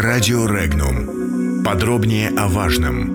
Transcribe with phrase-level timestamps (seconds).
[0.00, 1.64] Радио Регнум.
[1.64, 3.08] Подробнее о важном.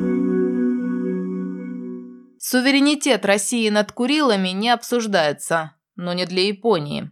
[2.37, 7.09] Суверенитет России над Курилами не обсуждается, но не для Японии.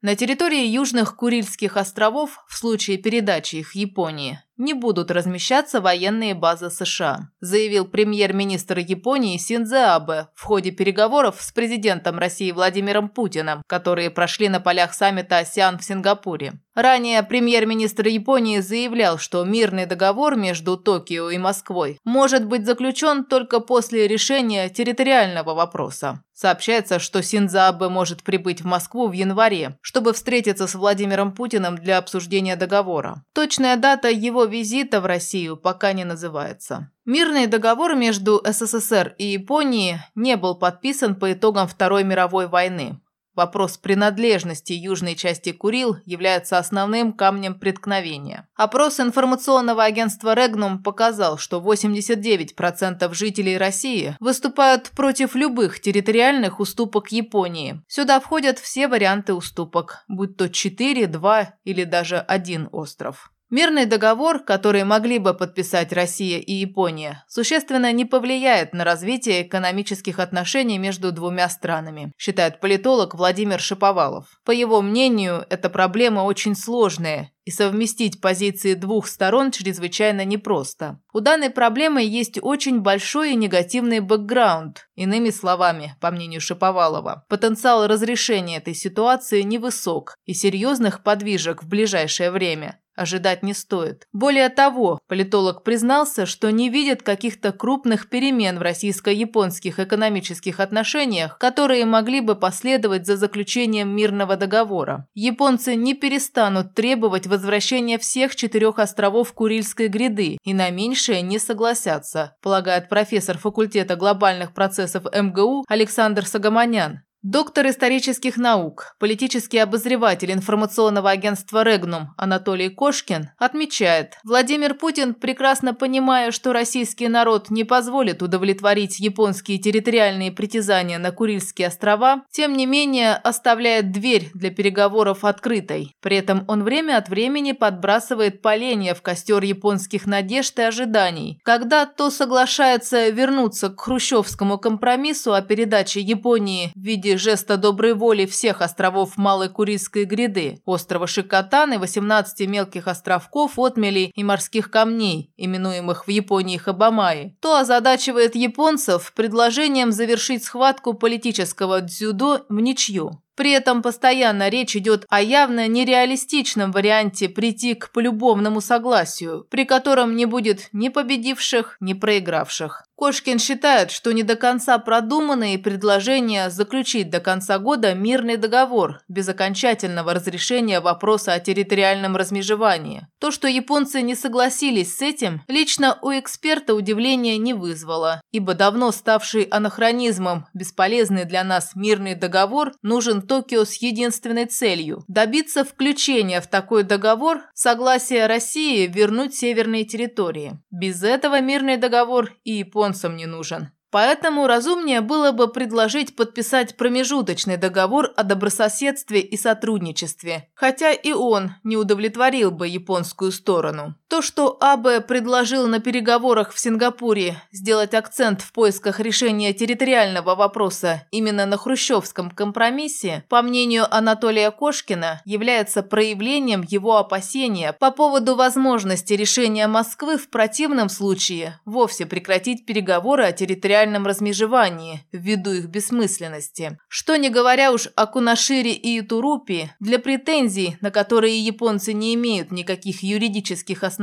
[0.00, 6.70] На территории Южных Курильских островов в случае передачи их Японии не будут размещаться военные базы
[6.70, 14.10] США, заявил премьер-министр Японии Синдзо Абе в ходе переговоров с президентом России Владимиром Путиным, которые
[14.10, 16.54] прошли на полях саммита АСИАН в Сингапуре.
[16.74, 23.60] Ранее премьер-министр Японии заявлял, что мирный договор между Токио и Москвой может быть заключен только
[23.60, 26.22] после решения территориального вопроса.
[26.32, 31.76] Сообщается, что Синдзо Абе может прибыть в Москву в январе, чтобы встретиться с Владимиром Путиным
[31.76, 33.22] для обсуждения договора.
[33.34, 36.90] Точная дата его визита в Россию пока не называется.
[37.04, 43.00] Мирный договор между СССР и Японией не был подписан по итогам Второй мировой войны.
[43.34, 48.46] Вопрос принадлежности южной части Курил является основным камнем преткновения.
[48.56, 57.82] Опрос информационного агентства Регнум показал, что 89% жителей России выступают против любых территориальных уступок Японии.
[57.88, 63.31] Сюда входят все варианты уступок, будь то 4, 2 или даже один остров.
[63.52, 70.20] Мирный договор, который могли бы подписать Россия и Япония, существенно не повлияет на развитие экономических
[70.20, 74.40] отношений между двумя странами, считает политолог Владимир Шиповалов.
[74.46, 81.00] По его мнению, эта проблема очень сложная, и совместить позиции двух сторон чрезвычайно непросто.
[81.12, 84.88] У данной проблемы есть очень большой и негативный бэкграунд.
[84.94, 92.30] Иными словами, по мнению Шиповалова, потенциал разрешения этой ситуации невысок и серьезных подвижек в ближайшее
[92.30, 94.06] время ожидать не стоит.
[94.12, 101.84] Более того, политолог признался, что не видит каких-то крупных перемен в российско-японских экономических отношениях, которые
[101.84, 105.06] могли бы последовать за заключением мирного договора.
[105.14, 112.36] Японцы не перестанут требовать возвращения всех четырех островов Курильской гряды и на меньшее не согласятся,
[112.42, 117.02] полагает профессор факультета глобальных процессов МГУ Александр Сагаманян.
[117.22, 126.32] Доктор исторических наук, политический обозреватель информационного агентства «Регнум» Анатолий Кошкин отмечает, Владимир Путин, прекрасно понимая,
[126.32, 133.14] что российский народ не позволит удовлетворить японские территориальные притязания на Курильские острова, тем не менее
[133.14, 135.94] оставляет дверь для переговоров открытой.
[136.00, 141.86] При этом он время от времени подбрасывает поленья в костер японских надежд и ожиданий, когда
[141.86, 148.60] то соглашается вернуться к хрущевскому компромиссу о передаче Японии в виде жеста доброй воли всех
[148.60, 156.06] островов Малой Курильской гряды, острова Шикотан и 18 мелких островков, отмелей и морских камней, именуемых
[156.06, 163.21] в Японии Хабамаи, то озадачивает японцев предложением завершить схватку политического дзюдо в ничью.
[163.34, 170.16] При этом постоянно речь идет о явно нереалистичном варианте прийти к полюбовному согласию, при котором
[170.16, 172.84] не будет ни победивших, ни проигравших.
[172.94, 179.28] Кошкин считает, что не до конца продуманные предложения заключить до конца года мирный договор без
[179.28, 183.08] окончательного разрешения вопроса о территориальном размежевании.
[183.22, 188.90] То, что японцы не согласились с этим, лично у эксперта удивления не вызвало, ибо давно
[188.90, 196.48] ставший анахронизмом бесполезный для нас мирный договор нужен Токио с единственной целью– добиться включения в
[196.48, 200.58] такой договор согласия России вернуть северные территории.
[200.72, 203.70] Без этого мирный договор и японцам не нужен.
[203.92, 211.56] Поэтому разумнее было бы предложить подписать промежуточный договор о добрососедстве и сотрудничестве, хотя и он
[211.62, 213.94] не удовлетворил бы японскую сторону.
[214.12, 221.06] То, что Абе предложил на переговорах в Сингапуре сделать акцент в поисках решения территориального вопроса
[221.10, 229.14] именно на хрущевском компромиссе, по мнению Анатолия Кошкина, является проявлением его опасения по поводу возможности
[229.14, 236.78] решения Москвы в противном случае вовсе прекратить переговоры о территориальном размежевании ввиду их бессмысленности.
[236.86, 242.52] Что не говоря уж о Кунашире и Итурупи, для претензий, на которые японцы не имеют
[242.52, 244.01] никаких юридических оснований,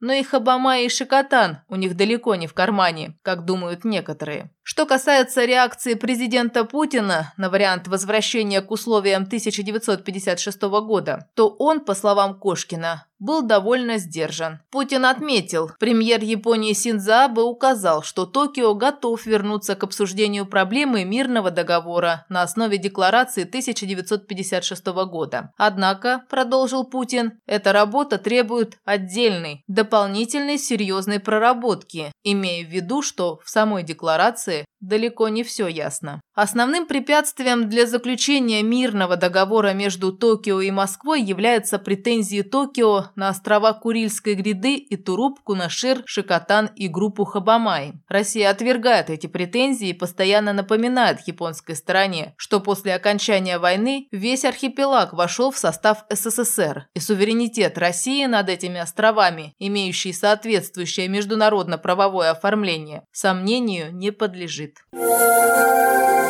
[0.00, 4.50] но и Хабама и Шикотан у них далеко не в кармане, как думают некоторые.
[4.70, 11.94] Что касается реакции президента Путина на вариант возвращения к условиям 1956 года, то он, по
[11.94, 14.60] словам Кошкина, был довольно сдержан.
[14.70, 22.26] Путин отметил, премьер Японии Синдзо указал, что Токио готов вернуться к обсуждению проблемы мирного договора
[22.28, 25.52] на основе декларации 1956 года.
[25.56, 33.50] Однако, продолжил Путин, эта работа требует отдельной, дополнительной серьезной проработки, имея в виду, что в
[33.50, 36.20] самой декларации далеко не все ясно.
[36.40, 43.72] Основным препятствием для заключения мирного договора между Токио и Москвой являются претензии Токио на острова
[43.72, 47.94] Курильской гряды и Туруп, Кунашир, Шикотан и группу Хабамай.
[48.06, 55.14] Россия отвергает эти претензии и постоянно напоминает японской стороне, что после окончания войны весь архипелаг
[55.14, 63.92] вошел в состав СССР, и суверенитет России над этими островами, имеющий соответствующее международно-правовое оформление, сомнению
[63.92, 64.76] не подлежит.